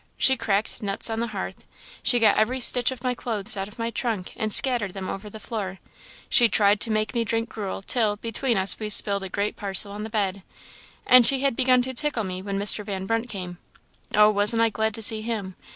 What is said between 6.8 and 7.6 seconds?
make me drink